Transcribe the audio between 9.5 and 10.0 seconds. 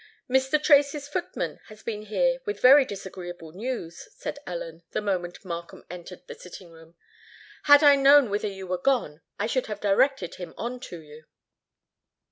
have